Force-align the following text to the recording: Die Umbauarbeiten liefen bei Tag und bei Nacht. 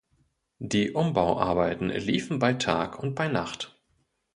Die 0.57 0.93
Umbauarbeiten 0.93 1.89
liefen 1.89 2.39
bei 2.39 2.53
Tag 2.55 2.97
und 2.97 3.13
bei 3.13 3.27
Nacht. 3.27 3.79